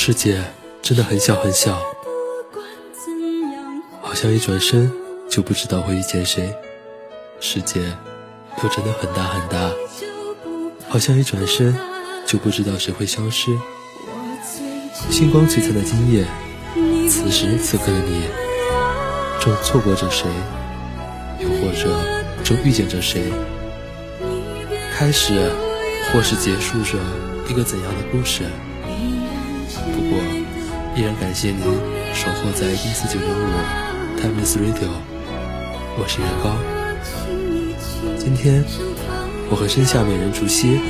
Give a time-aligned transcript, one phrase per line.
[0.00, 0.40] 世界
[0.80, 1.76] 真的很小很小，
[4.00, 4.90] 好像一转身
[5.28, 6.54] 就不知道会遇见谁；
[7.40, 7.80] 世界
[8.62, 9.72] 又真的很大很大，
[10.88, 11.76] 好像一转身
[12.24, 13.50] 就不知道谁会消失。
[15.10, 16.24] 星光璀璨的今夜，
[17.08, 18.22] 此时此刻的你，
[19.40, 20.28] 正错过着谁，
[21.40, 22.00] 又或者
[22.44, 23.32] 正遇见着谁？
[24.96, 25.50] 开始，
[26.12, 26.96] 或是结束着
[27.48, 28.44] 一个怎样的故事？
[30.98, 31.62] 依然感谢您
[32.12, 33.46] 守候在一四九零五
[34.18, 34.90] Timeless Radio，
[35.96, 36.56] 我是元高。
[38.18, 38.64] 今天，
[39.48, 40.80] 我和身下美人竹溪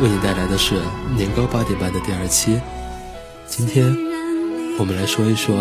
[0.00, 0.76] 为你带来的是
[1.16, 2.60] 年糕八点半的第二期。
[3.48, 3.84] 今天，
[4.78, 5.56] 我们来说一说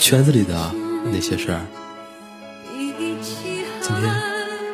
[0.00, 0.74] 圈子里的
[1.12, 1.60] 那些事儿。
[3.80, 4.22] 今天，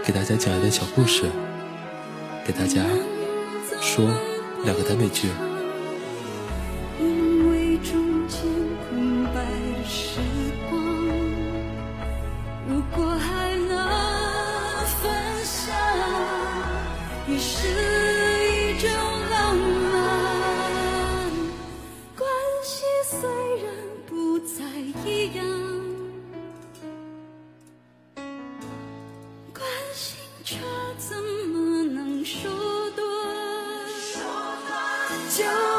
[0.03, 1.25] 给大家讲一个小故事，
[2.47, 2.81] 给大家
[3.83, 4.09] 说
[4.65, 5.29] 两个耽美剧。
[17.49, 17.69] 是
[18.51, 18.91] 一种
[19.31, 21.31] 浪漫，
[22.19, 22.29] 关
[22.65, 23.17] 系虽
[23.63, 23.73] 然
[24.09, 24.65] 不再
[25.05, 25.47] 一样，
[29.55, 30.57] 关心却
[30.99, 31.17] 怎
[31.49, 32.51] 么能说
[32.97, 33.07] 断？
[35.37, 35.76] 就。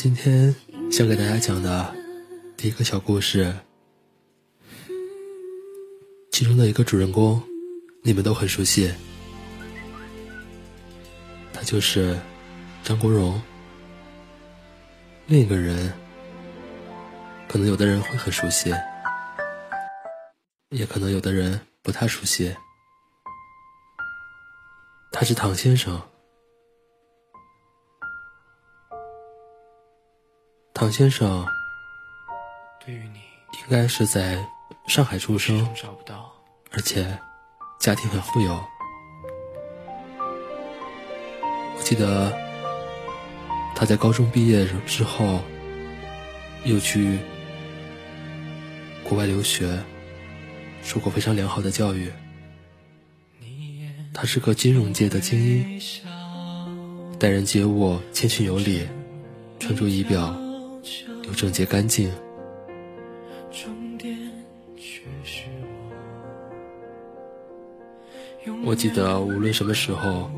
[0.00, 0.54] 今天
[0.92, 1.92] 想给大家讲的
[2.56, 3.52] 第一个小故事，
[6.30, 7.42] 其中的一个主人公，
[8.04, 8.94] 你们都很熟悉，
[11.52, 12.16] 他就是
[12.84, 13.42] 张国荣。
[15.26, 15.92] 另一个人，
[17.48, 18.72] 可能有的人会很熟悉，
[20.70, 22.54] 也可能有的人不太熟悉，
[25.10, 26.00] 他是唐先生。
[30.80, 31.44] 唐先生，
[32.86, 33.18] 对于你，
[33.52, 34.38] 应该是在
[34.86, 35.68] 上海出生，
[36.70, 37.18] 而且
[37.80, 38.64] 家庭很富有。
[41.76, 42.32] 我记得
[43.74, 45.40] 他在高中毕业之后，
[46.64, 47.18] 又去
[49.02, 49.76] 国外留学，
[50.84, 52.08] 受过非常良好的教育。
[54.14, 55.80] 他是个金融界的精英，
[57.18, 58.86] 待人接物谦逊有礼，
[59.58, 60.47] 穿着仪表。
[61.24, 62.10] 又整洁干净。
[68.64, 70.30] 我记得无论什么时候，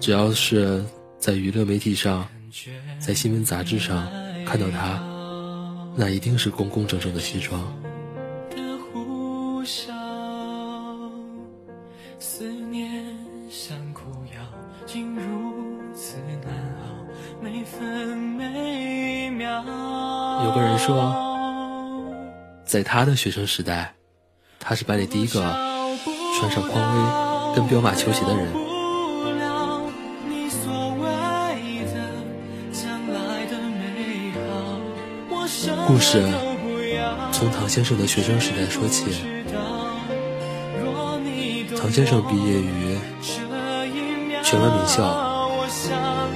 [0.00, 0.82] 只要是
[1.18, 2.28] 在娱乐媒体上，
[2.98, 4.08] 在新闻杂志上
[4.44, 5.02] 看到他，
[5.96, 7.60] 那一定是工工整整的西装。
[22.72, 23.92] 在他的学生时代，
[24.58, 25.42] 他是班里第一个
[26.38, 28.50] 穿上匡威跟彪马球鞋的人。
[35.86, 36.26] 故事
[37.30, 39.04] 从唐先生的学生时代说起。
[41.76, 42.96] 唐先生毕业于
[44.42, 45.46] 全湾名校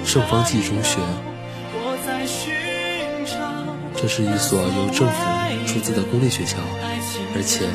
[0.04, 0.98] 圣方济中学。
[3.96, 6.56] 这是一所由政府出自的公立学校，
[7.34, 7.66] 而且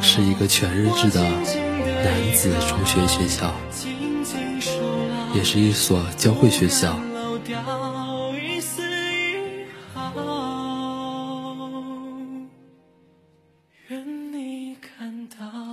[0.00, 3.54] 是一个全日制的男子中学学校，
[5.34, 6.98] 也是一所教会学校。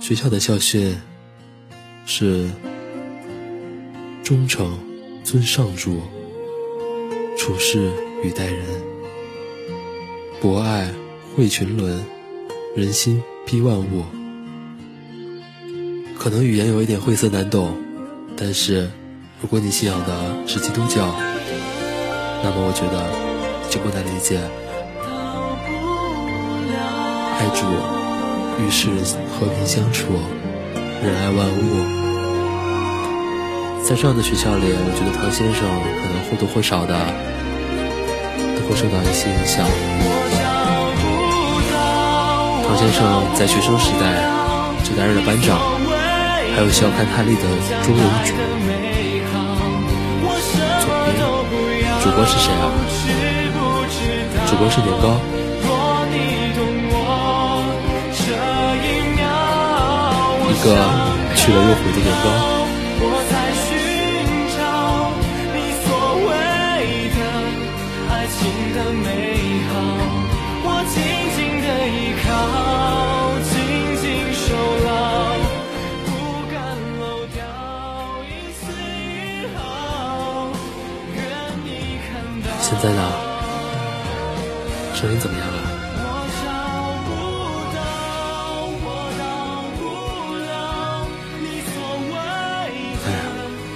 [0.00, 0.96] 学校的校训
[2.04, 2.50] 是
[4.22, 4.78] 忠诚、
[5.24, 6.00] 尊上主、
[7.38, 7.90] 处事
[8.22, 8.64] 与待人。
[10.40, 10.90] 博爱。
[11.36, 12.04] 惠群伦，
[12.74, 14.04] 人心庇万物。
[16.18, 17.76] 可能语言有一点晦涩难懂，
[18.36, 18.90] 但是
[19.40, 21.14] 如果你信仰的是基督教，
[22.42, 23.08] 那么我觉得
[23.70, 24.40] 就不难理解。
[27.38, 27.64] 爱主，
[28.62, 28.88] 与世
[29.30, 30.12] 和平相处，
[31.02, 32.00] 仁爱万物。
[33.82, 35.62] 在这样的学校里，我觉得唐先生
[36.02, 36.94] 可能或多或少的
[38.56, 40.19] 都会受到一些影响。
[42.70, 43.02] 王先生
[43.34, 44.22] 在学生时代
[44.84, 45.58] 就担任了班长，
[46.54, 47.42] 还有校刊泰利的
[47.82, 48.32] 中文主
[50.80, 51.18] 总编。
[52.00, 52.70] 主播是谁啊？
[54.46, 55.18] 主播是年糕。
[60.48, 60.64] 一个
[61.34, 62.59] 去了又回的年糕。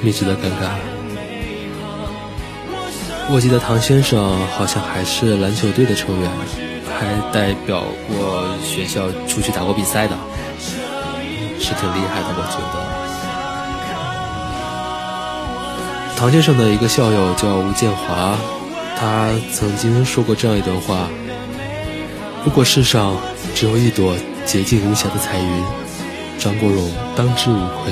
[0.04, 0.76] 密集的尴尬。
[3.30, 6.30] 我记得唐先生好像还是篮球队的成员，
[6.92, 10.14] 还代表过学校出去打过比赛的，
[11.58, 12.26] 是挺厉害的。
[12.36, 12.84] 我觉得，
[16.18, 18.36] 唐先生的一个校友叫吴建华，
[18.98, 21.08] 他曾经说过这样一段话：
[22.44, 23.16] 如果世上
[23.54, 24.14] 只有一朵
[24.44, 25.64] 洁净无瑕的彩云，
[26.38, 27.90] 张国荣当之无愧。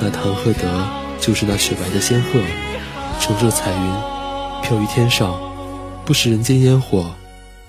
[0.00, 0.88] 那唐鹤德
[1.20, 2.40] 就是那雪白的仙鹤，
[3.20, 3.92] 乘着彩云
[4.62, 5.38] 飘于天上，
[6.04, 7.14] 不食人间烟火，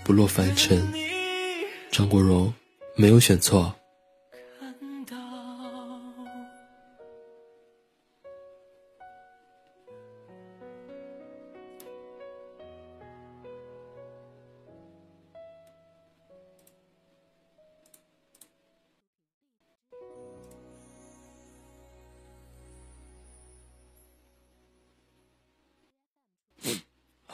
[0.03, 0.93] 不落凡尘。
[1.91, 2.53] 张国荣
[2.95, 3.73] 没有选错。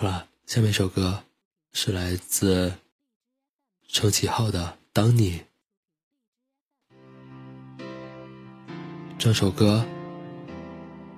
[0.05, 1.23] 了，下面一首歌
[1.73, 2.71] 是来自
[3.87, 4.63] 程启浩的
[4.93, 5.39] 《当你》。
[9.17, 9.83] 这首歌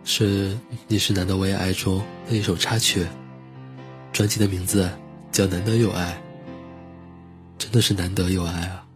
[0.05, 0.55] 是
[0.87, 3.05] 《你是难得我也爱》中的一首插曲，
[4.13, 4.89] 专辑的名字
[5.33, 6.13] 叫《难得有爱》，
[7.57, 8.86] 真的是难得有爱啊！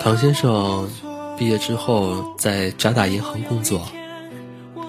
[0.00, 0.88] 唐先生
[1.38, 3.86] 毕业之后在渣打银行工作，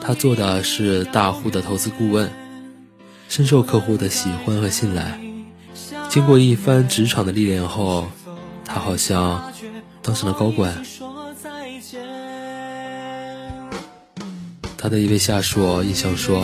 [0.02, 2.32] 他做的是大户的投资顾问，
[3.30, 5.20] 深受客户的喜欢和信赖。
[6.10, 8.08] 经过一番职场的历练后，
[8.66, 9.52] 他好像
[10.02, 10.74] 当上了高管。
[14.78, 16.44] 他的一位下属印象说，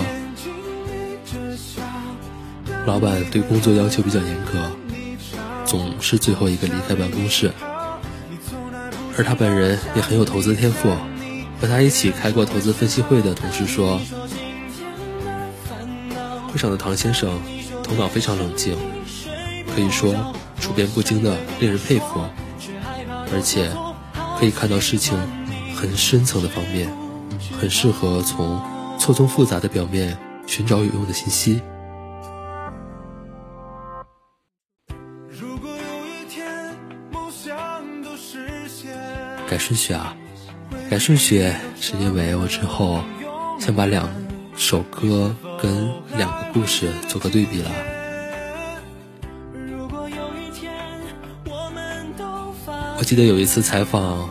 [2.86, 4.70] 老板对工作要求比较严格。
[5.68, 7.52] 总是最后一个离开办公室，
[9.18, 10.90] 而他本人也很有投资天赋。
[11.60, 14.00] 和他一起开过投资分析会的同事说，
[16.48, 17.32] 会上的唐先生
[17.84, 18.78] 头脑非常冷静，
[19.74, 20.14] 可以说
[20.60, 22.22] 处变不惊的令人佩服，
[23.34, 23.72] 而且
[24.40, 25.18] 可以看到事情
[25.76, 26.88] 很深层的方面，
[27.60, 28.62] 很适合从
[29.00, 31.60] 错综复杂的表面寻找有用的信息。
[39.50, 40.16] 改顺序啊，
[40.90, 43.02] 改顺序是因为我之后
[43.60, 44.10] 想把两
[44.58, 47.72] 首歌跟两个故事做个对比了。
[52.98, 54.30] 我记得有一次采访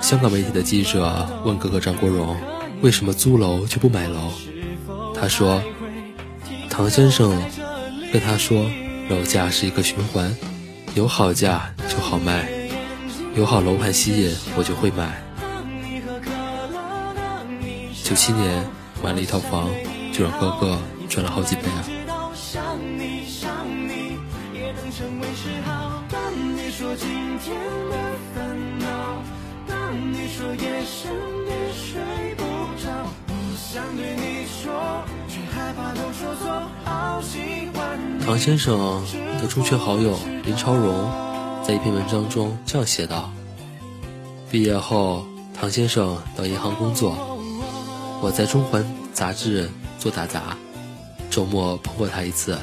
[0.00, 2.36] 香港媒体的记者问哥哥张国荣
[2.82, 4.30] 为什么租楼就不买楼，
[5.14, 5.62] 他说
[6.68, 7.40] 唐先生
[8.12, 8.66] 跟他说
[9.08, 10.36] 楼价是一个循环，
[10.94, 12.61] 有好价就好卖。
[13.34, 15.22] 有好楼盘吸引，我就会买。
[18.04, 18.64] 九七年
[19.02, 19.70] 买了一套房，
[20.12, 21.80] 就让哥哥赚了好几倍啊！
[38.24, 39.02] 唐先生
[39.40, 41.10] 的中学好友林超荣，
[41.64, 43.30] 在一篇文章中这样写道
[44.50, 45.24] ：“毕业后，
[45.58, 47.38] 唐先生到银行工作，
[48.20, 50.56] 我在中环杂志做打杂，
[51.30, 52.58] 周末碰过他一次。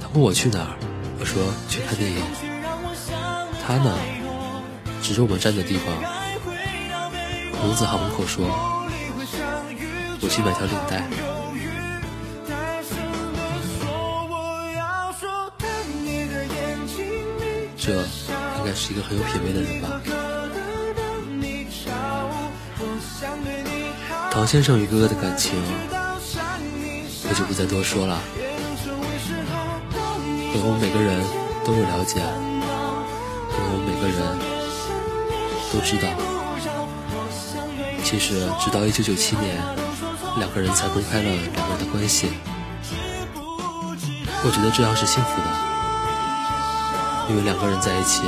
[0.00, 0.76] 他问我去哪儿，
[1.18, 2.18] 我说去看电影。
[3.66, 3.96] 他呢，
[5.02, 5.94] 指着我们站的地方，
[7.62, 8.46] 农子航门口说：
[10.20, 11.08] 我去买条领带。”
[17.84, 20.00] 这应该是一个很有品味的人吧。
[24.30, 25.60] 唐先生与哥哥的感情，
[27.28, 28.20] 我就不再多说了。
[30.54, 31.20] 因为我们每个人
[31.64, 34.16] 都有了解，因为我们每个人
[35.72, 36.06] 都知道。
[38.04, 39.60] 其实，直到一九九七年，
[40.38, 42.28] 两个人才公开了两个人的关系。
[44.44, 45.71] 我觉得这样是幸福的。
[47.28, 48.22] 因为两个人在一起，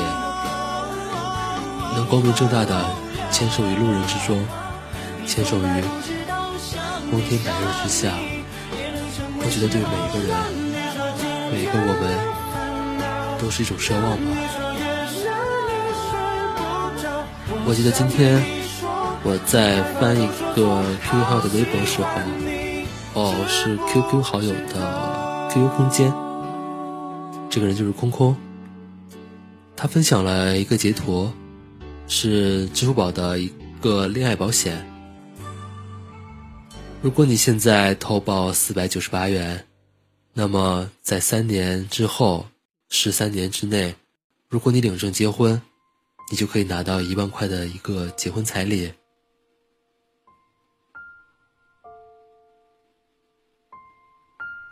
[1.95, 2.85] 能光明正大的
[3.31, 4.47] 牵手于路人之中，
[5.27, 5.85] 牵手于
[7.11, 8.13] 光天白日之下，
[9.39, 10.31] 我觉得对每一个人，
[11.53, 14.23] 每一个我们，都是一种奢望吧。
[17.67, 18.43] 我记得今天
[19.23, 22.09] 我在翻一个 QQ 号的微博时候，
[23.15, 26.13] 哦，是 QQ 好友的 QQ 空间，
[27.51, 28.37] 这个人就是空空。
[29.85, 31.31] 他分享了一个截图，
[32.09, 34.83] 是支付宝的一个恋爱保险。
[37.03, 39.67] 如果你现在投保四百九十八元，
[40.33, 42.47] 那么在三年之后，
[42.89, 43.95] 十三年之内，
[44.49, 45.61] 如果你领证结婚，
[46.31, 48.91] 你就可以拿到一万块的一个结婚彩礼。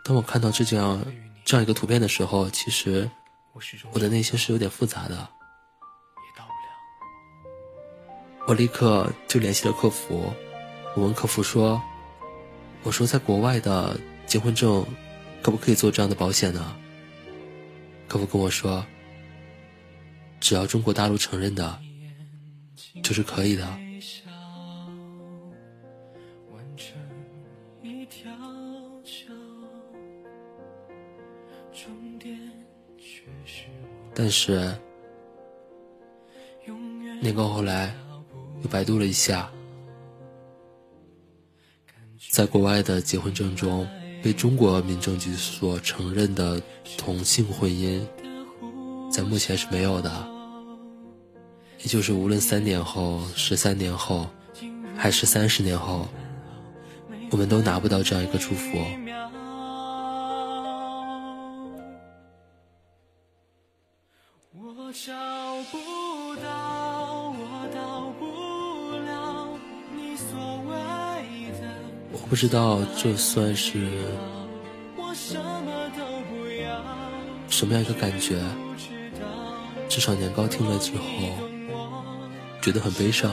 [0.06, 1.04] 当我看到这样
[1.44, 3.10] 这样一个图片的时候，其实。
[3.92, 5.28] 我的内心是有点复杂的，
[8.46, 10.32] 我立刻就联系了客服，
[10.96, 11.80] 我问客服说
[12.82, 14.84] ：“我说在国外的结婚证，
[15.42, 16.76] 可不可以做这样的保险呢？”
[18.08, 18.84] 客服跟我说
[20.40, 21.78] ：“只要中国大陆承认的，
[23.02, 23.68] 就是可以的。”
[34.14, 34.74] 但是，
[37.20, 37.94] 那个后来
[38.62, 39.50] 又百度了一下，
[42.30, 43.88] 在国外的结婚证中，
[44.22, 46.60] 被中国民政局所承认的
[46.98, 48.00] 同性婚姻，
[49.10, 50.28] 在目前是没有的。
[51.78, 54.28] 也就是无论三年后、十三年后，
[54.96, 56.06] 还是三十年后，
[57.30, 58.78] 我们都拿不到这样一个祝福。
[72.32, 73.90] 不知道这算是
[77.50, 78.42] 什么样一个感觉？
[79.86, 81.02] 至少年糕听了之后，
[82.62, 83.30] 觉得很悲伤。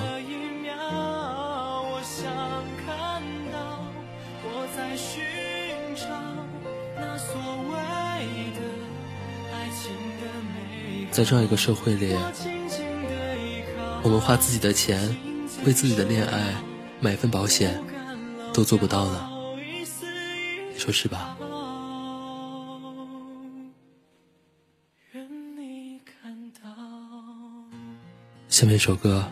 [11.09, 12.13] 在这样一个社会里，
[14.03, 15.15] 我们花自己的钱，
[15.65, 16.53] 为自己的恋爱
[16.99, 17.81] 买份保险。
[18.53, 19.29] 都做不到呢，
[20.73, 21.37] 你说是吧？
[28.49, 29.23] 下面一首歌，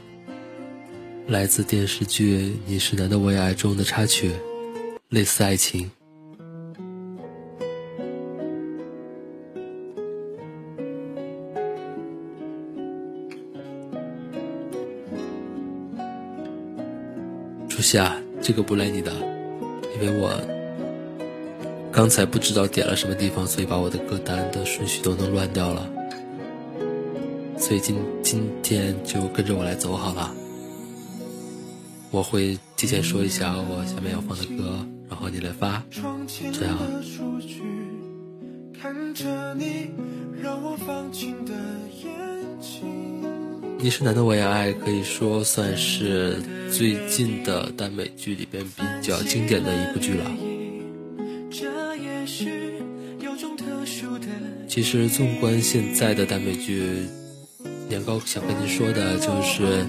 [1.28, 4.32] 来自电视剧《你是男的我也爱》中的插曲，
[5.10, 5.82] 《类似爱情》。
[17.68, 18.16] 初夏。
[18.42, 19.12] 这个不赖你的，
[19.96, 20.30] 因为我
[21.92, 25.90] 刚才不知道点了什么地方，所以把我的歌单的顺序都弄乱掉了。
[27.58, 30.34] 所以今今天就跟着我来走好了。
[32.12, 36.78] 我会提前说一下我下面要放的歌，然后你来发，这样。
[43.80, 46.38] 你是男的我也爱，可以说算是。
[46.78, 50.26] 最近的耽美剧里边比较经典的一部剧了。
[54.68, 56.84] 其实纵观现在的耽美剧，
[57.90, 59.84] 年糕想跟您说的就是，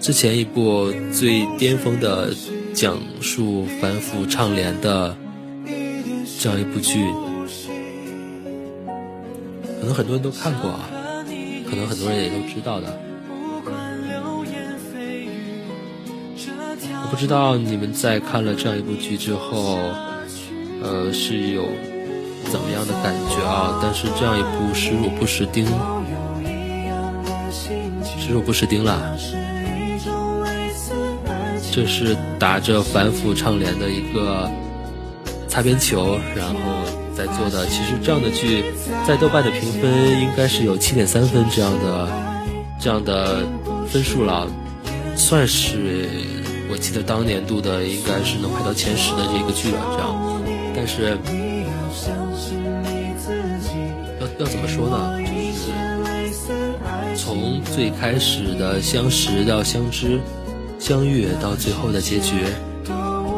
[0.00, 2.34] 之前一部最巅峰的
[2.74, 5.16] 讲述反腐倡廉的
[6.40, 6.98] 这样一部剧，
[9.78, 10.90] 可能很多人都看过啊，
[11.70, 13.11] 可能很多人也都知道的。
[17.12, 19.78] 不知道你们在看了这样一部剧之后，
[20.82, 21.62] 呃，是有
[22.50, 23.78] 怎么样的感觉啊？
[23.82, 25.66] 但是这样一部时辱不识丁，
[28.18, 28.98] 时辱不识丁啦。
[31.70, 34.50] 这是打着反腐倡廉的一个
[35.46, 36.60] 擦边球，然后
[37.14, 37.66] 在做的。
[37.66, 38.64] 其实这样的剧
[39.06, 42.08] 在豆瓣的评分应该是有七点三分这样的
[42.80, 43.46] 这样的
[43.86, 44.48] 分数了，
[45.14, 46.08] 算是
[46.82, 49.78] 记得当年度的应该是能排到前十的这个剧了。
[49.92, 50.42] 这样，
[50.74, 51.04] 但是
[54.20, 55.16] 要要怎么说呢？
[55.20, 55.70] 就是
[57.16, 60.20] 从最开始的相识到相知。
[60.80, 62.42] 相遇到最后的结局，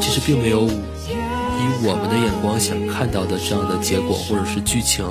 [0.01, 0.71] 其实并没有以
[1.85, 5.05] 我们的眼光想看到的这样的结果或者是剧情。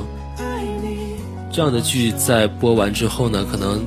[1.51, 3.85] 这样的剧在播完之后呢，可能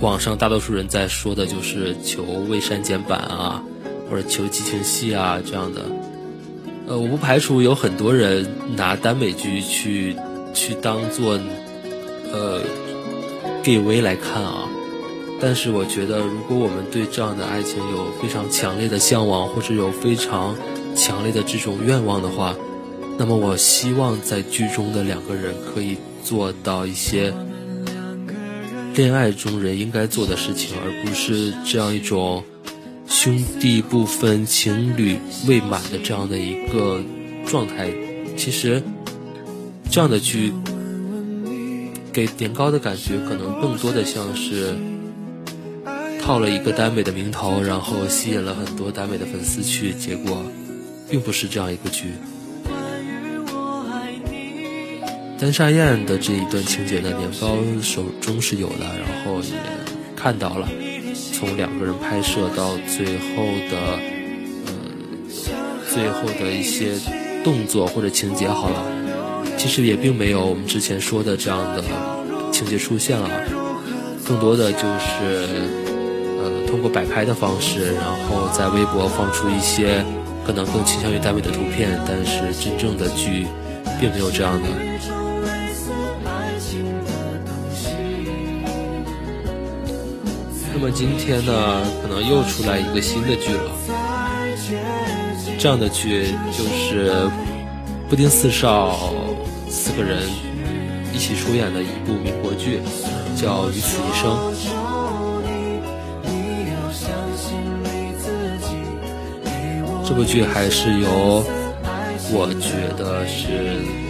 [0.00, 3.60] 网上大多数人在说的就是求未删减版啊，
[4.12, 5.80] 或者求激情戏啊这样的。
[6.86, 10.14] 呃，我不排除有很多人拿耽美剧去
[10.52, 11.40] 去当做
[12.30, 12.60] 呃
[13.62, 14.68] gay 微来看啊。
[15.40, 20.54] 但是我觉得，如果我们对这样的爱情有非常强烈的向往，或者有非常
[20.94, 22.54] 强烈的这种愿望的话，
[23.18, 27.32] 那么我希望在剧中的两个人可以做到一些
[28.94, 32.44] 恋爱中人应该做的事情，而不是这样一种
[33.22, 37.00] 兄弟不分、情侣未满的这样的一个
[37.46, 37.88] 状态。
[38.36, 38.82] 其实，
[39.88, 40.52] 这样的剧
[42.12, 44.74] 给年糕的感觉，可能更多的像是。
[46.20, 50.42] 套了一个耽美的名头，然后吸引了很多耽美的粉丝去，结果
[51.08, 52.14] 并不是这样一个剧。
[55.38, 59.54] 丹沙燕的这一段情节呢，年糕手中是有的，然后也
[60.16, 60.68] 看到了。
[61.42, 63.76] 从两个人拍摄到最后的，
[64.64, 64.72] 呃，
[65.92, 66.92] 最后的一些
[67.42, 68.84] 动作或者情节，好了，
[69.58, 71.82] 其实也并没有我们之前说的这样的
[72.52, 73.28] 情节出现了，
[74.24, 75.48] 更多的就是。
[76.44, 80.04] 呃通过摆拍的方式，然后在微博放出一些
[80.46, 83.46] 可能更倾向于单位的图片，但是真正的剧
[84.00, 84.68] 并没有这样的。
[90.82, 93.70] 么今天呢，可能又出来一个新的剧了。
[95.56, 97.14] 这样的剧就是
[98.10, 99.14] 布丁四少
[99.68, 100.28] 四个人
[101.14, 102.80] 一起出演的一部民国剧，
[103.36, 104.32] 叫《与此一生》。
[110.04, 111.44] 这部剧还是由
[112.32, 114.01] 我觉得是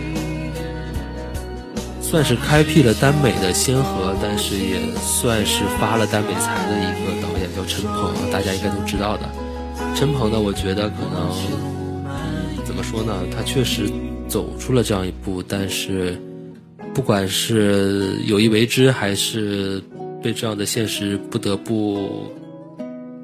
[2.12, 9.26] 算是开辟了耽美的先河，但是也算是发了耽美财的一个导演，叫陈鹏，大家应该都知道的。
[9.96, 11.32] 陈鹏呢，我觉得可能
[12.66, 13.24] 怎么说呢？
[13.34, 13.90] 他确实
[14.28, 16.20] 走出了这样一步，但是
[16.92, 19.82] 不管是有意为之，还是
[20.22, 22.30] 被这样的现实不得不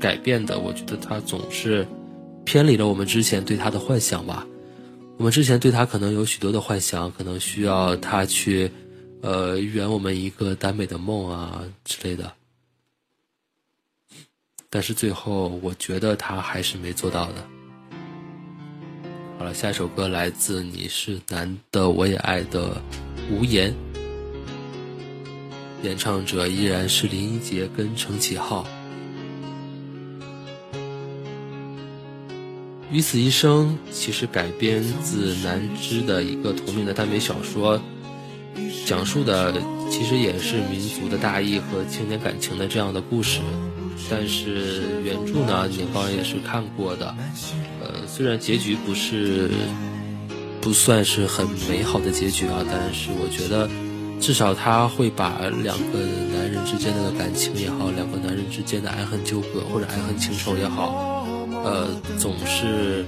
[0.01, 1.87] 改变的，我觉得他总是。
[2.47, 4.47] 偏离了我们之前对他的幻想吧，
[5.19, 8.71] 我们之前对他可能有许多的幻想，可能需要他去，
[9.21, 12.33] 呃，圆我们一个耽美的梦啊之类的。
[14.71, 17.45] 但是最后，我觉得他还是没做到的。
[19.39, 22.81] 好了，下一首歌来自《你是男的我也爱》的
[23.29, 23.75] 无言，
[25.83, 28.65] 演唱者依然是林一杰跟程启浩。
[32.91, 37.79] 于此一生其实改编自南枝的一个同名的耽美小说，
[38.87, 39.53] 讲述的
[39.91, 43.41] 其实也是民族的大义和青年感情的这样的故事。
[44.11, 47.15] 但是原著呢，年糕也是看过的。
[47.83, 49.51] 呃，虽然结局不是
[50.63, 53.69] 不算是很美好的结局啊，但是我觉得
[54.19, 55.99] 至少他会把两个
[56.33, 61.18] 男人之间的感情也好，两个男人之间的爱恨纠葛或者爱恨情仇也好。
[61.65, 63.05] 呃，总是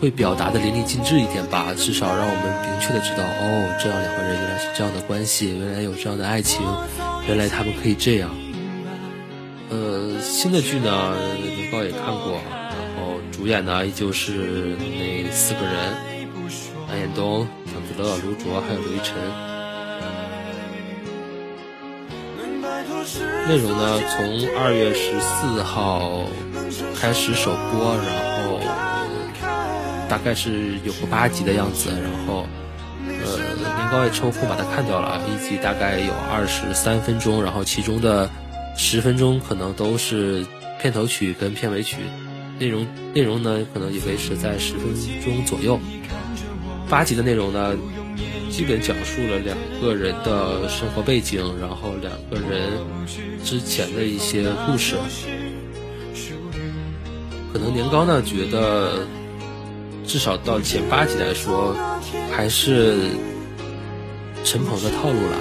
[0.00, 6.60] 会表达的淋漓尽致一点吧，至少让我们明确的知道，哦，这样两个人原来是这样的关系，原来有这样的爱情，
[7.26, 8.30] 原来他们可以这样。
[9.70, 15.74] 呃，新的剧呢，年糕也看过，然后主演呢依旧是那四个人，
[16.88, 19.16] 安彦东、蒋子乐、卢卓还有刘一晨。
[23.48, 26.24] 内容呢，从二月十四号
[26.94, 28.06] 开始首播，然
[28.46, 28.60] 后
[30.08, 32.46] 大概是有个八集的样子，然后
[33.06, 38.30] 呃年糕也抽空把它看掉了，一集大概有二十三分钟，然后其中的
[38.76, 40.46] 十分钟可能都是
[40.80, 41.96] 片头曲跟片尾曲，
[42.58, 45.78] 内容内容呢可能也维持在十分钟左右。
[46.88, 47.76] 八集的内容呢。
[48.50, 52.70] 基本讲述了两个人的生活背景，然后两个人
[53.42, 54.94] 之前的一些故事。
[57.54, 59.06] 可能年糕呢觉得，
[60.04, 61.76] 至少到前八集来说，
[62.32, 63.12] 还是
[64.42, 65.36] 陈鹏的套路了。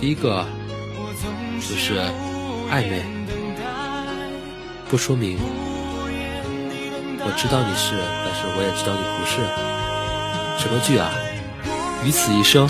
[0.00, 0.44] 第一个
[1.60, 2.00] 就是
[2.68, 3.04] 暧昧，
[4.88, 5.38] 不说明。
[7.20, 9.46] 我知道你是，但是我也知道你不是。
[10.58, 11.12] 什么剧啊？
[12.04, 12.68] 于此一生，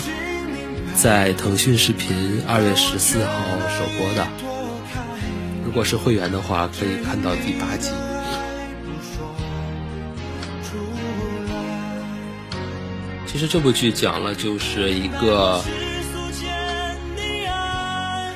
[0.93, 3.31] 在腾讯视频二月十四号
[3.75, 4.27] 首播的。
[5.71, 7.91] 如果是会员的话，可以看到第八集。
[13.25, 15.63] 其实这部剧讲了就是一个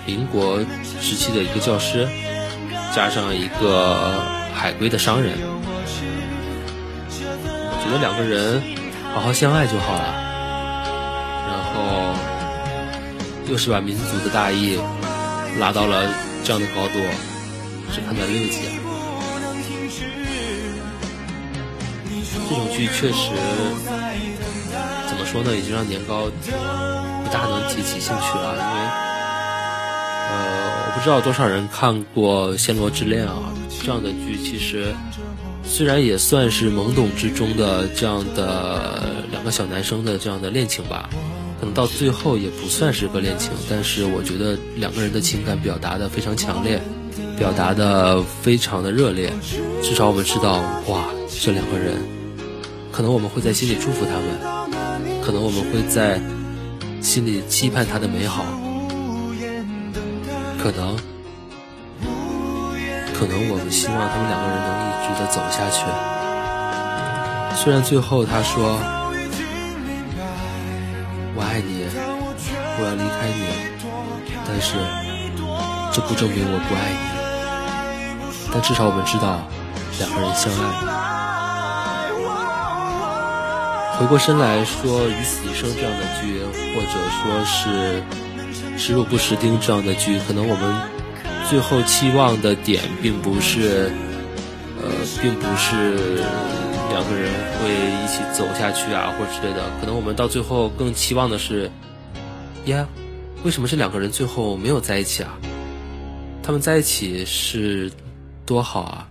[0.05, 0.59] 民国
[1.01, 2.07] 时期的一个教师，
[2.95, 5.33] 加上一个海归的商人。
[7.09, 8.63] 我觉得两个人。
[9.13, 10.05] 好好相爱就好了，
[11.47, 12.15] 然后
[13.49, 14.77] 又是把民族的大义
[15.57, 16.09] 拉到了
[16.45, 16.99] 这样的高度，
[17.91, 18.69] 只看到六集。
[22.47, 23.31] 这种剧确实
[25.09, 28.79] 怎么说呢，已经让年糕不大能提起兴趣了，因为
[30.29, 33.51] 呃，我不知道多少人看过《暹罗之恋》啊，
[33.83, 34.93] 这样的剧其实。
[35.67, 41.09] 虽然也算是懵懂之中的这样的两个小男生的这样的恋情吧，
[41.73, 46.81] 到最后也不算是个恋情，但是我觉得两个人的情感表达的非常强烈，
[47.37, 49.31] 表达的非常的热烈，
[49.81, 51.05] 至少我们知道，哇，
[51.41, 51.95] 这两个人，
[52.91, 56.21] 可能我们会在心里祝福他们，可能我们会在
[57.01, 58.45] 心里期盼他的美好，
[60.61, 60.97] 可能。
[63.17, 65.85] 可能我们希望他们两个人能一直的走下去。
[67.55, 68.77] 虽然最后他说
[73.25, 73.41] 开你，
[74.45, 74.77] 但是
[75.91, 76.97] 这不证明我不爱你。
[78.53, 79.41] 但至少我们知道
[79.97, 80.59] 两个人相爱。
[83.97, 86.39] 回过身来说，《与死一生》这样的剧，
[86.75, 88.03] 或者说是
[88.77, 90.95] 《时入不识丁》这样的剧，可能我们。
[91.47, 93.91] 最后期望的点并不是，
[94.81, 94.89] 呃，
[95.21, 95.93] 并不是
[96.89, 97.69] 两个人会
[98.03, 99.61] 一起走下去啊，或者之类的。
[99.79, 101.69] 可能我们到最后更期望的是，
[102.65, 102.87] 呀，
[103.45, 105.37] 为什么这两个人最后没有在一起啊？
[106.41, 107.91] 他们在一起是
[108.43, 109.07] 多好啊！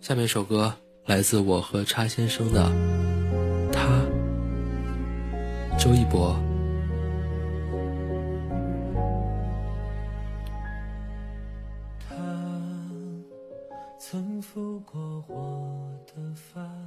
[0.00, 2.62] 下面一首歌来自我和叉先生的
[3.70, 4.00] 《他》，
[5.78, 6.34] 周一博。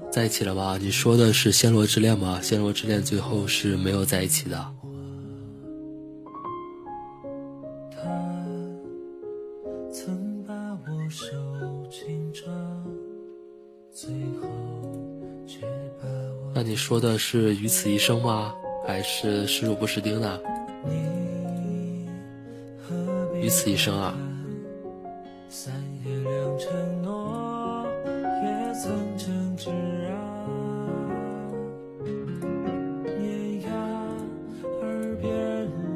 [0.10, 0.78] 在一起了吗？
[0.80, 2.40] 你说的是《暹罗之恋》吗？
[2.46, 4.74] 《暹罗之恋》最后是没有在一起的。
[16.54, 18.56] 那你说的是于此一生吗？
[18.86, 20.40] 还是视入不识丁呢？
[23.36, 24.18] 于此一生啊！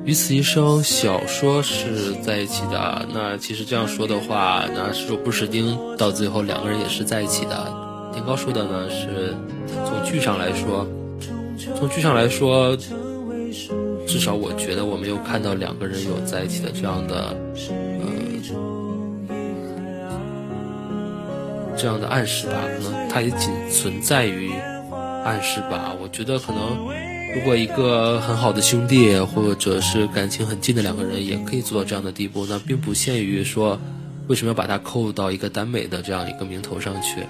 [0.04, 3.06] 于此一生小说是在一起的。
[3.14, 7.72] 那其实这样说的话，那视入不识丁到最后两个人也是在一起的。
[8.12, 9.36] 年糕说的呢，是
[9.68, 10.88] 从剧上来说，
[11.78, 12.76] 从剧上来说，
[14.08, 17.38] 至少我觉得我没有看到两个人有在一起的这样的，
[17.70, 19.36] 呃，
[21.78, 22.54] 这样的暗示吧。
[22.76, 24.52] 可能它也仅存在于
[25.24, 25.96] 暗示吧。
[26.02, 26.76] 我觉得可能，
[27.34, 33.80] 如果一个很好的兄弟，或者是感情很近的两个人，也可以做到这样的地步，那并不限于说，
[34.28, 37.24] 为什么要把它扣到一个耽美的这样一个名头上去。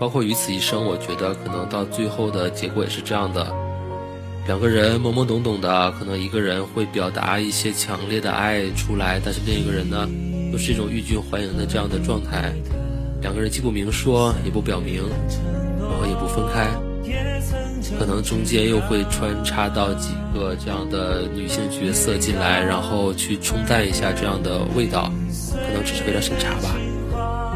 [0.00, 3.54] 包括于此一生，我觉得可能到最后的结果也是这样的：
[4.48, 10.08] 两个人懵懵懂懂的，可能一个人会表达一些强烈的爱出来，但是另一个人呢，
[10.52, 12.52] 又是一种欲拒还迎的这样的状态。
[13.22, 15.04] 两个人既不明说，也不表明，
[15.78, 16.68] 然后也不分开，
[17.98, 25.10] 可能中间又会穿插到几个这样的女性角色进来，然后去冲淡一下这样的味道，
[25.52, 26.76] 可能只是为了审查吧。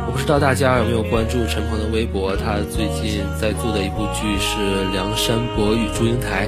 [0.07, 4.57] 我不知道大家有没有关注陈鹏的微博，他最近在做的一部剧是
[4.93, 6.47] 《梁山伯与祝英台》。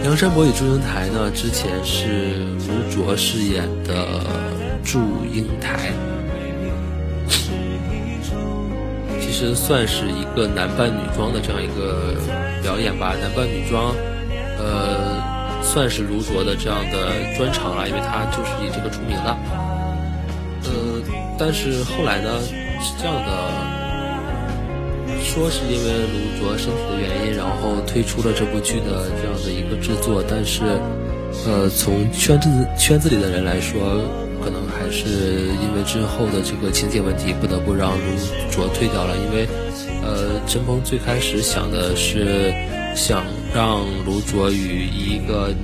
[0.02, 4.04] 《梁山伯与祝英台》呢，之前是吴卓饰演的
[4.82, 4.98] 祝
[5.32, 5.92] 英台。
[9.20, 12.14] 其实算是一个男扮女装的这样一个
[12.62, 13.94] 表演吧，男扮女装，
[14.58, 15.20] 呃，
[15.62, 19.36] 算是卢卓的这样的专长了，因为他就是以这个出名的。
[20.64, 21.02] 呃，
[21.38, 22.40] 但是后来呢，
[22.80, 23.30] 是这样的，
[25.24, 30.62] 说是因为卢卓身体的原因，然后推出了这部剧的这样的一个制作，但是，
[31.46, 32.48] 呃，从圈子
[32.78, 34.00] 圈子里的人来说。
[34.42, 35.06] 可能还是
[35.62, 38.04] 因为之后的这个情节问题，不得不让卢
[38.50, 39.16] 卓退掉了。
[39.16, 39.46] 因为，
[40.02, 42.52] 呃，陈鹏最开始想的是
[42.94, 45.54] 想让卢卓以一个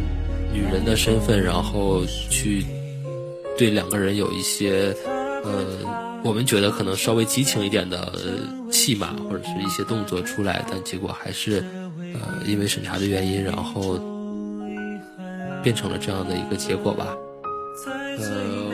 [0.52, 2.64] 女人的身份，然后去
[3.58, 4.94] 对两个人有一些，
[5.44, 8.12] 呃，我们觉得可能稍微激情一点的
[8.70, 11.64] 戏码或者是一些动作出来，但结果还是，
[12.14, 13.98] 呃，因为审查的原因，然后
[15.62, 17.08] 变成了这样的一个结果吧。
[17.86, 18.72] 呃，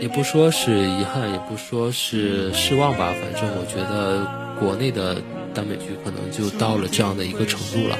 [0.00, 3.14] 也不说是遗憾，也不说是失望吧。
[3.20, 4.26] 反正我觉得
[4.58, 5.16] 国内的
[5.54, 7.98] 耽美剧可能就到了这样的一个程度了。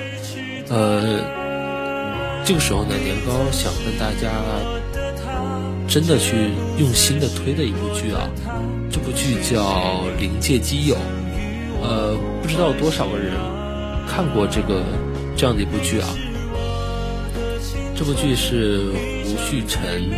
[0.69, 1.21] 呃，
[2.45, 4.31] 这个时候呢，年糕想跟大家
[5.89, 8.29] 真的去用心的推的一部剧啊，
[8.91, 9.63] 这部剧叫
[10.21, 10.95] 《灵界基友》。
[11.83, 13.33] 呃，不知道多少个人
[14.09, 14.83] 看过这个
[15.37, 16.09] 这样的一部剧啊。
[17.95, 18.91] 这部剧是
[19.25, 20.11] 胡旭晨。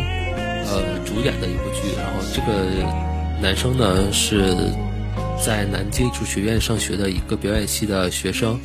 [0.71, 2.53] 呃，主演的一部剧，然后这个
[3.41, 4.55] 男生呢是
[5.45, 8.61] 在南京艺术学院上学的一个表演系的学生。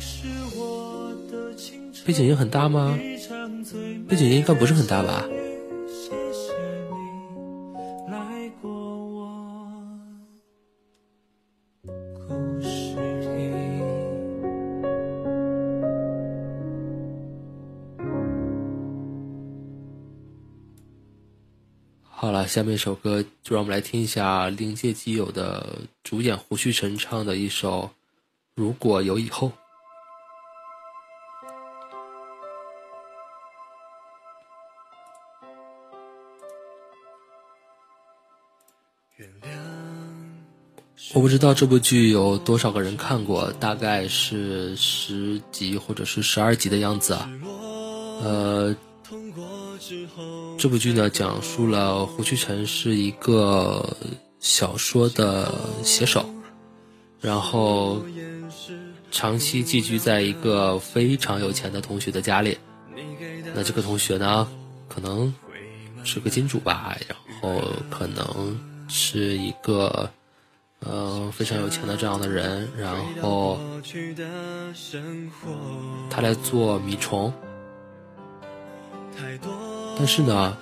[2.04, 2.98] 背景音很大吗？
[4.08, 5.24] 背景音应该不是很大吧？
[22.46, 27.82] 下面一首歌就让我们来听一下《灵界基友》的主演胡旭晨唱的一首
[28.54, 29.48] 《如果有以后》。
[41.14, 47.30] 我不知道这部剧有多少个人看过，大概是十集或者是十二集的样子啊，
[48.22, 48.76] 呃。
[50.56, 53.94] 这部剧呢，讲述了胡旭晨是一个
[54.40, 56.24] 小说的写手，
[57.20, 58.02] 然后
[59.10, 62.56] 长期寄居在一个非常有钱的同学的家里。
[63.54, 64.48] 那这个同学呢，
[64.88, 65.32] 可能
[66.02, 70.10] 是个金主吧，然后可能是一个
[70.80, 73.60] 呃非常有钱的这样的人，然后
[76.08, 77.30] 他来做米虫。
[79.96, 80.56] 但是呢，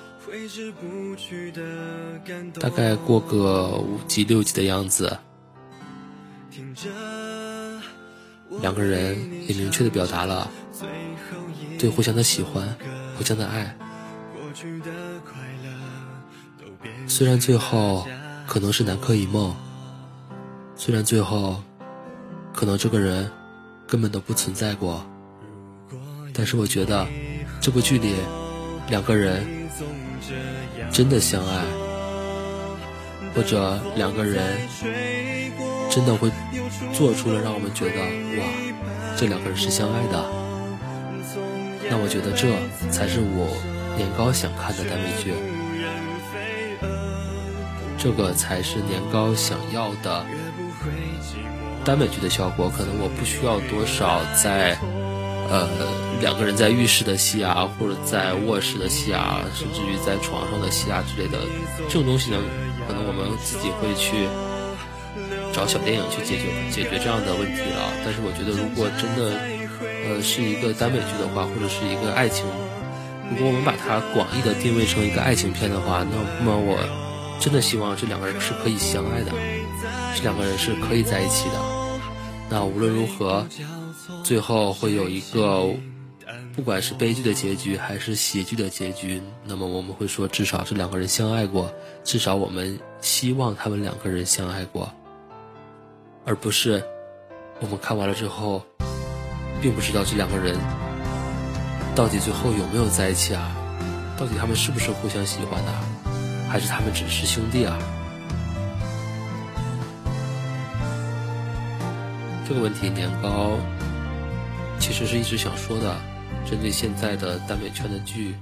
[2.61, 5.19] 大概过个五集六集的样子，
[8.61, 9.17] 两个人
[9.49, 10.51] 也明确的表达了
[11.79, 12.77] 对互相的喜欢、
[13.17, 13.77] 互相的爱。
[17.07, 18.07] 虽然最后
[18.47, 19.55] 可能是南柯一梦，
[20.77, 21.63] 虽然最后
[22.53, 23.31] 可能这个人
[23.87, 25.05] 根本都不存在过，
[26.35, 27.07] 但是我觉得
[27.61, 28.15] 这部剧里。
[28.93, 29.43] 两个人
[30.93, 31.65] 真的相爱，
[33.35, 34.59] 或者两个人
[35.89, 36.31] 真的会
[36.93, 37.99] 做出了让我们觉得
[38.39, 38.45] 哇，
[39.17, 40.23] 这两个人是相爱的。
[41.89, 42.53] 那我觉得这
[42.91, 43.57] 才是我
[43.97, 45.33] 年糕想看的耽美剧，
[47.97, 50.27] 这个才是年糕想要的
[51.83, 52.69] 耽美剧的效果。
[52.69, 54.77] 可能我不需要多少在。
[55.53, 55.69] 呃，
[56.23, 61.37] 两个人在浴室的戏啊，或者在卧室的戏啊，甚至于在床上的戏啊之类的，
[61.91, 62.39] 这种东西呢，
[62.89, 64.25] 可能我们自己会去
[65.53, 67.93] 找小电影去解决解决这样的问题啊。
[68.03, 69.37] 但是我觉得，如果真的
[70.09, 72.47] 呃是一个耽美剧的话，或者是一个爱情，
[73.29, 76.81] 如果我们把它广义的定位成一个爱情片的话，那么我
[77.39, 79.33] 真的希望这两个人是可以相爱的，
[80.17, 81.61] 这两个人是可以在一起的。
[82.49, 83.47] 那无论如何。
[84.23, 85.69] 最后会有一个
[86.55, 91.73] 不管是悲剧的结局还是喜剧的结局，那么我们会说，至少这两个人相爱过，
[92.05, 94.93] 至少我们希望他们两个人相爱过，
[96.25, 96.83] 而不是
[97.61, 98.63] 我们看完了之后，
[99.61, 100.57] 并不知道这两个人
[101.95, 103.57] 到底最后有没有在一起啊？
[104.17, 105.73] 到底他们是不是互相喜欢的，
[106.49, 107.79] 还是他们只是兄弟啊？
[112.47, 113.57] 这个问题，年糕
[114.83, 115.97] 其实是一直想说的。
[116.45, 118.35] 针对现在的耽美圈的剧，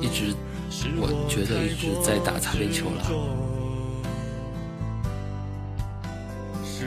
[0.00, 0.34] 一直
[0.98, 3.04] 我觉得一直在打擦边球了。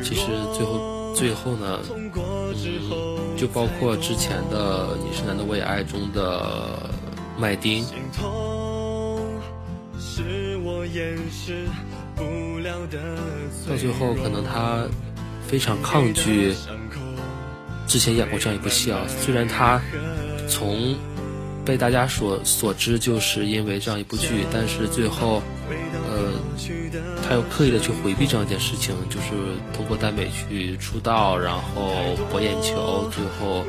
[0.03, 6.89] 其实最后最后呢，嗯，就包括之前的《你是男的我也爱》中的
[7.37, 7.85] 麦丁。
[13.65, 14.85] 到最后，可能他
[15.47, 16.53] 非常抗拒。
[17.89, 19.81] 之前演过这样一部戏啊，虽然他
[20.47, 20.95] 从
[21.65, 25.41] 被大家所所知就是因为这样一部剧，但是最后，
[26.07, 26.33] 呃，
[27.27, 29.27] 他又刻意的去回避这样一件事情，就是
[29.73, 33.65] 通过耽美去出道，然后博眼球，最后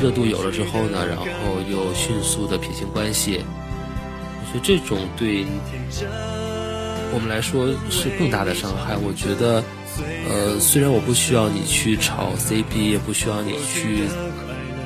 [0.00, 1.24] 热度有了之后呢，然后
[1.70, 3.40] 又迅速的撇清关系，
[4.50, 5.44] 所以这种对
[7.12, 9.62] 我们来说是更大的伤害，我觉得。
[10.30, 14.04] 呃，虽然我不需要你去炒 CP，也不需要你去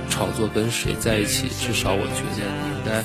[0.08, 2.44] 炒作跟谁在一起，至少我觉得你
[2.76, 3.02] 应该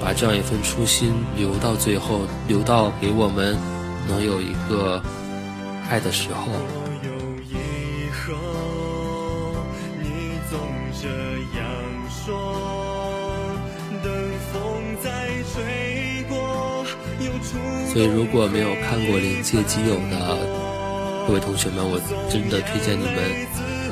[0.00, 3.56] 把这样一份初心留到最后，留到给我们
[4.08, 5.02] 能有一个
[5.88, 6.52] 爱的时候。
[17.92, 20.55] 所以，如果没有看过《临界基友》的。
[21.26, 21.98] 各位同学们，我
[22.30, 23.16] 真的推荐你们，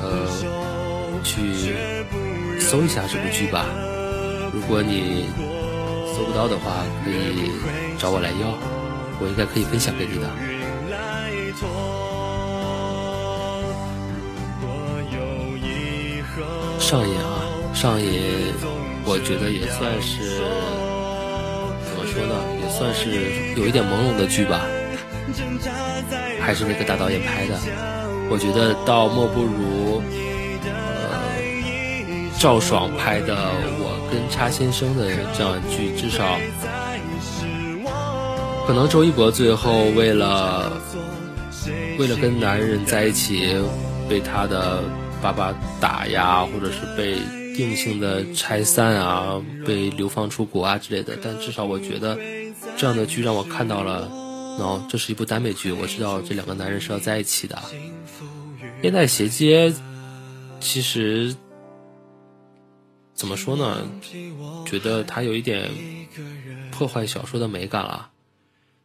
[0.01, 0.29] 呃，
[1.25, 1.75] 去
[2.61, 3.67] 搜一下这部剧吧。
[4.53, 5.27] 如果你
[6.15, 7.51] 搜不到的话，可以
[7.99, 8.57] 找我来要，
[9.19, 10.31] 我应该可以分享给你的。
[16.79, 17.43] 上瘾啊，
[17.75, 18.55] 上瘾，
[19.05, 20.39] 我觉得也算是
[21.83, 23.11] 怎么说呢，也算是
[23.61, 24.65] 有一点朦胧的剧吧。
[26.45, 27.59] 还是那个大导演拍的，
[28.29, 30.03] 我觉得倒莫不如
[30.67, 30.71] 呃
[32.39, 33.35] 赵爽拍的
[33.79, 36.39] 《我跟叉先生》的这样剧，至少
[38.67, 40.71] 可能周一博最后为了
[41.99, 43.57] 为了跟男人在一起，
[44.07, 44.83] 被他的
[45.23, 47.17] 爸爸打呀，或者是被
[47.57, 52.19] 定性的拆散啊，被流放出国啊之类的，但至少我觉得
[52.77, 54.24] 这样的剧让我看到了。
[54.59, 57.61] 哦，这是一部耽美剧，我知道这两个男人是要在一起的。
[58.83, 59.75] 烟袋斜街，
[60.61, 61.35] 其实
[63.15, 63.87] 怎么说呢？
[64.65, 65.69] 觉得它有一点
[66.71, 68.11] 破坏小说的美感了。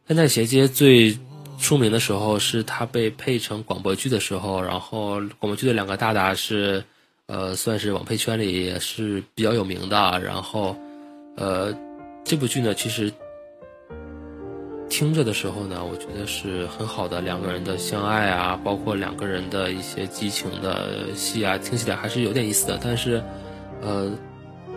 [0.08, 1.18] 烟袋斜街最
[1.60, 6.84] 出名的时候是它被配成广播剧的时候，然后广播剧的两个大大是
[7.28, 10.20] 呃，算是网配圈里也是比较有名的。
[10.20, 10.76] 然后
[11.38, 11.74] 呃，
[12.26, 13.14] 这部剧呢，其实。
[14.90, 22.80] 听着的时候呢，我觉得是很好的两个人的相爱啊，包括两个人的一些激情的戏啊，听起来还是有点意思的。
[22.84, 23.24] 但是，
[23.82, 24.12] 呃，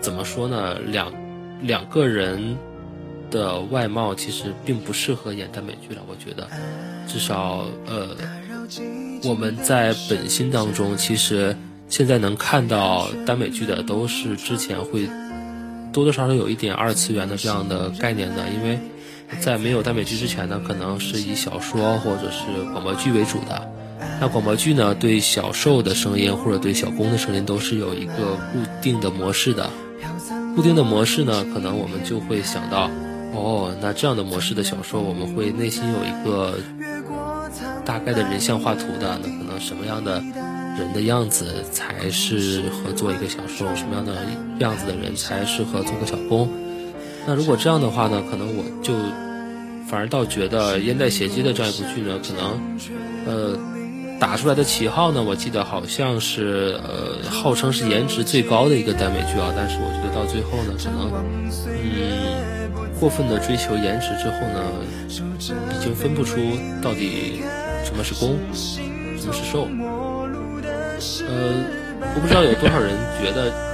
[0.01, 0.79] 怎么说呢？
[0.79, 1.12] 两
[1.62, 2.57] 两个人
[3.31, 6.03] 的外貌其实并不适合演耽美剧了。
[6.07, 6.46] 我觉得，
[7.09, 8.09] 至少呃，
[9.25, 11.57] 我们在本心当中，其实
[11.88, 15.09] 现在能看到耽美剧的都是之前会
[15.92, 18.79] 多多少少有一点二次元的这样的概念的，因为。
[19.40, 23.68] 在没有耽美剧之前呢，可能是以小说或者是广播剧为主的。
[24.20, 29.70] 那广播剧呢，对小受的声音或者对小公的声音都是有一个固定的模式的。
[30.54, 32.90] 固定的模式呢，可能我们就会想到，
[33.32, 36.58] 哦，那这样的模式的小说，我们会内心有一个
[37.84, 39.18] 大概的人像画图的。
[39.22, 40.22] 那可能什么样的
[40.78, 43.74] 人的样子才适合做一个小受？
[43.74, 44.14] 什么样的
[44.58, 46.48] 样子的人才适合做个小公？
[47.27, 48.92] 那如果这样的话呢，可能我就
[49.88, 52.60] 反而倒觉得《烟袋斜街》的这样一部剧呢，可能
[53.27, 53.56] 呃
[54.18, 61.12] 打出来的旗号呢，我记得好像是呃号称是颜值最高的一个耽美剧啊，但是我觉得到最后呢，可能
[61.66, 64.64] 嗯过分的追求颜值之后呢，
[65.08, 66.40] 已经分不出
[66.83, 67.40] 到底
[67.85, 69.68] 什么是攻，什么是受。
[71.27, 71.64] 呃，
[72.14, 72.90] 我不知道有多少人
[73.23, 73.71] 觉得。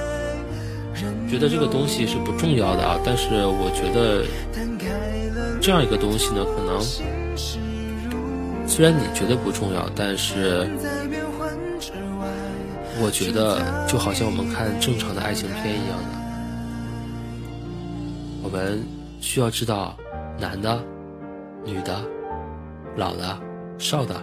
[1.29, 4.25] 觉得这个东西是不重要的啊，但是我觉得
[5.61, 6.81] 这样一个东西呢，可能
[8.67, 10.67] 虽然你觉得不重要，但是
[13.01, 16.09] 我觉得就好像我们看正常的爱情片一样的，
[18.43, 18.83] 我们
[19.21, 19.95] 需要知道
[20.39, 20.83] 男的、
[21.63, 22.01] 女的、
[22.95, 23.37] 老的、
[23.77, 24.15] 少的，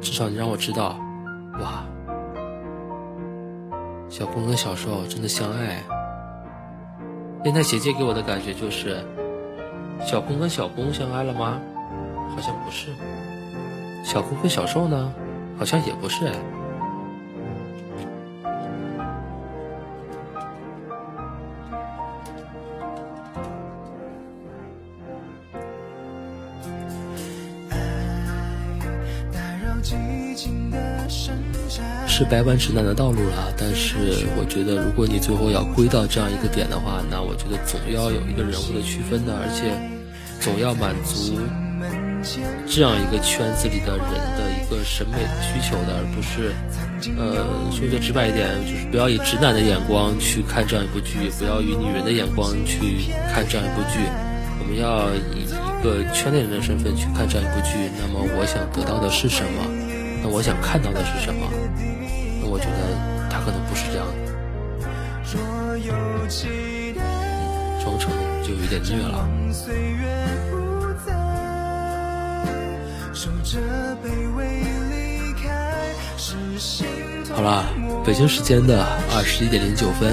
[0.00, 0.96] 至少你让我知道，
[1.60, 1.84] 哇，
[4.08, 5.82] 小公跟小受真的相爱。
[7.42, 9.04] 电台姐姐给我的感觉就是，
[10.04, 11.60] 小公跟小公相爱了吗？
[12.30, 12.88] 好像不是。
[14.04, 15.12] 小公跟小受呢？
[15.58, 16.32] 好像也不是哎。
[32.06, 39.72] 是百万直男的道路了，但是我觉得，如果你最后要归到这样一个点的话，那我觉得总要有一个人物的区分的，而且
[40.40, 41.38] 总要满足。
[42.66, 46.50] 这样一个圈子里的人的一个审美需求的，而不是，
[47.16, 54.02] 呃，说的直白一点，就是不要以直男的眼光去看这样一部剧，不要以女人的眼光去看这样一部剧。
[54.58, 57.88] 我们要以一个圈内人的身份去看这样一部剧。
[57.96, 59.77] 那么，我想得到的是什么？
[60.28, 61.48] 那我想看到的是什么？
[62.42, 62.94] 那我觉得
[63.30, 64.12] 他可能不是这样的。
[67.82, 68.12] 装成
[68.42, 69.26] 就有点虐了。
[77.34, 77.64] 好了，
[78.04, 78.84] 北京时间的
[79.16, 80.12] 二十一点零九分，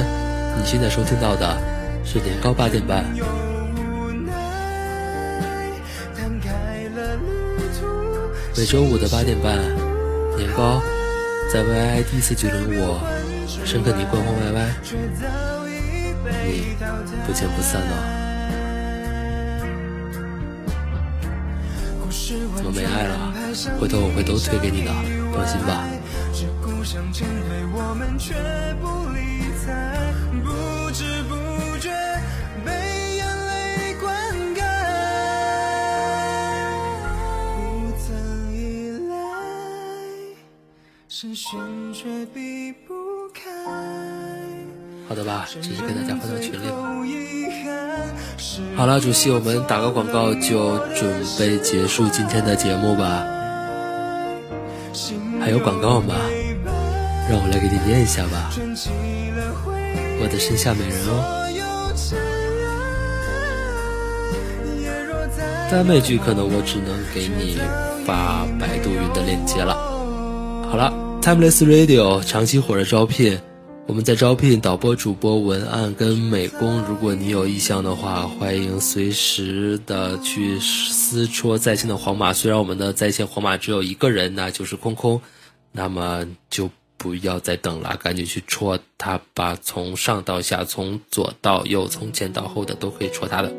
[0.58, 1.58] 你现在收听到的
[2.06, 3.04] 是年糕八点半。
[8.58, 9.58] 每周五的八点半，
[10.46, 10.80] 年糕
[11.52, 13.02] 在 YI 第一次聚人我，
[13.66, 14.68] 深刻你关欢 YY，
[16.46, 16.76] 你
[17.26, 17.94] 不见不散哦。
[22.56, 23.34] 怎么没爱了？
[23.80, 24.92] 回头我会都推给你的，
[25.34, 25.84] 放心吧。
[45.08, 46.58] 好的吧，直接给大家发到群里。
[48.76, 53.26] 好了，主席，我们打个广告就准备结束今天的节目吧。
[55.40, 56.16] 还有广告吗？
[57.30, 58.52] 让我来给你念一下吧。
[60.22, 61.42] 我的身下美人哦。
[65.72, 67.60] 耽美剧可能我只能给你
[68.06, 69.74] 发百度云的链接了。
[70.70, 70.94] 好了
[71.26, 73.40] ，Timeless Radio 长期火热招聘。
[73.88, 76.80] 我们在招聘导播、主播、文案跟美工。
[76.84, 82.32] 如果你有意向的话，欢迎随时的去私戳在线的黄马。
[82.32, 85.20] 虽然我们的在线黄马只有一个人，那就是空空，
[85.72, 89.58] 那么就不要再等了，赶紧去戳他吧。
[89.60, 93.52] 从上到下，从左到右，从前到后的都可以戳他的。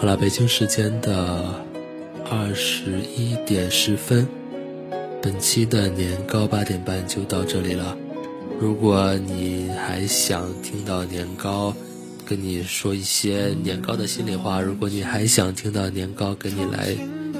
[0.00, 1.60] 好了，北京时间的
[2.30, 4.24] 二十一点十分，
[5.20, 7.96] 本期的年糕八点半就到这里了。
[8.60, 11.74] 如果你还想听到年糕
[12.24, 16.96] 跟你说一些年糕的心里话，如果你还想听到年糕跟你来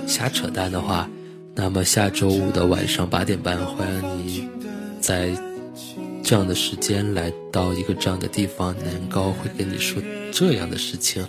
[0.08, 1.08] 瞎扯淡的话，
[1.54, 4.48] 那么下周五的晚上八点半，欢迎你
[5.00, 5.30] 在
[6.24, 10.02] 这样的时间来到一个这样的地方，年糕会跟你说
[10.32, 11.24] 这样的事情。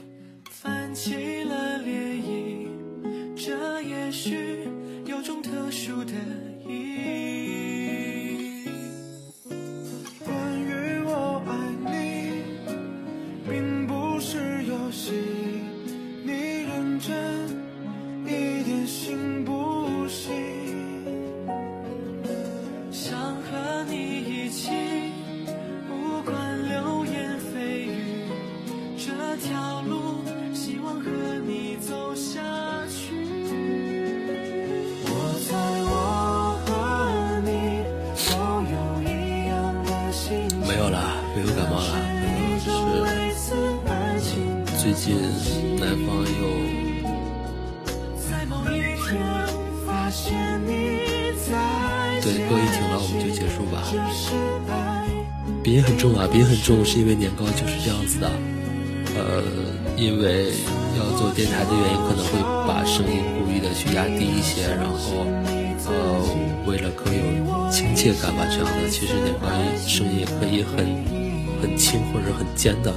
[41.39, 41.83] 朋友感冒了，
[44.19, 44.35] 是
[44.77, 45.15] 最近
[45.79, 46.41] 南方又
[52.21, 53.87] 对歌一停了，我们就结束吧。
[55.63, 58.29] 鼻音很重啊，鼻音很重，是因为年糕就是这样子的。
[59.15, 59.41] 呃，
[59.95, 60.51] 因为
[60.97, 65.25] 要做电台的原因，可能会把声音故意的去压低一些，然后
[65.87, 66.19] 呃，
[66.67, 68.89] 为了更有亲切感吧，这样的。
[68.89, 69.47] 其实年糕
[69.87, 70.85] 声音也可以很
[71.61, 72.93] 很轻或者很尖的。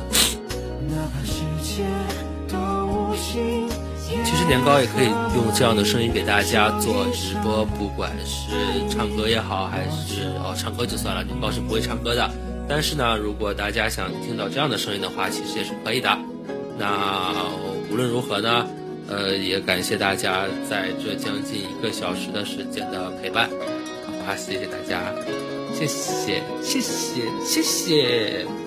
[4.24, 8.52] 其实年糕也可以用这样的声音给大家做直播，不管是
[8.90, 12.30] 唱歌也好，还是哦唱歌就算了，年糕是不会唱歌的。
[12.68, 16.08] 但是呢，如果大家想听到这样的声音的话，其实也是可以的。
[16.78, 17.34] 那
[17.90, 18.66] 无论如何呢，
[19.08, 23.48] 呃，也感谢大家在这将近一个小时的时间的陪伴，
[24.06, 25.00] 好吧，谢谢大家，
[25.82, 28.61] 谢谢，谢谢，谢谢。